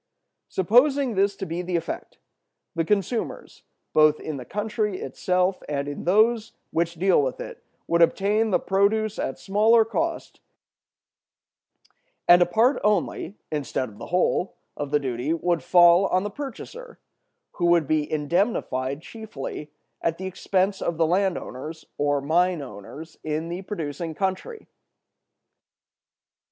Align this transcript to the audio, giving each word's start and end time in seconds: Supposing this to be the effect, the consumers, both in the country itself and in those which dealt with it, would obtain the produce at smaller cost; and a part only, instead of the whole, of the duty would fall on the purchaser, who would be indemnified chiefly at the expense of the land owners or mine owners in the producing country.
Supposing 0.49 1.13
this 1.13 1.35
to 1.35 1.45
be 1.45 1.61
the 1.61 1.75
effect, 1.75 2.17
the 2.73 2.83
consumers, 2.83 3.61
both 3.93 4.19
in 4.19 4.37
the 4.37 4.45
country 4.45 4.99
itself 4.99 5.61
and 5.69 5.87
in 5.87 6.05
those 6.05 6.53
which 6.71 6.97
dealt 6.97 7.23
with 7.23 7.39
it, 7.39 7.63
would 7.85 8.01
obtain 8.01 8.49
the 8.49 8.57
produce 8.57 9.19
at 9.19 9.37
smaller 9.37 9.85
cost; 9.85 10.39
and 12.27 12.41
a 12.41 12.47
part 12.47 12.81
only, 12.83 13.35
instead 13.51 13.89
of 13.89 13.99
the 13.99 14.07
whole, 14.07 14.55
of 14.75 14.89
the 14.89 14.99
duty 14.99 15.33
would 15.33 15.61
fall 15.61 16.07
on 16.07 16.23
the 16.23 16.31
purchaser, 16.31 16.97
who 17.51 17.67
would 17.67 17.85
be 17.87 18.11
indemnified 18.11 19.03
chiefly 19.03 19.71
at 20.01 20.17
the 20.17 20.25
expense 20.25 20.81
of 20.81 20.97
the 20.97 21.05
land 21.05 21.37
owners 21.37 21.85
or 21.99 22.21
mine 22.21 22.63
owners 22.63 23.19
in 23.23 23.49
the 23.49 23.61
producing 23.61 24.15
country. 24.15 24.65